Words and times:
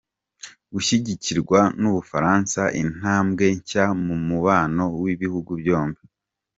Gushyigikirwa 0.73 1.59
n’u 1.81 1.91
Bufaransa, 1.95 2.61
intambwe 2.81 3.45
nshya 3.57 3.85
mu 4.05 4.15
mubano 4.27 4.83
w’ibihugu 5.03 5.51
byombi. 5.61 6.01